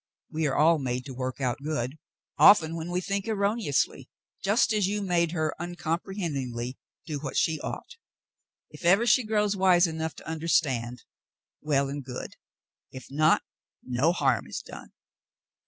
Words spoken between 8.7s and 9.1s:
If 100 The Mountain Girl ever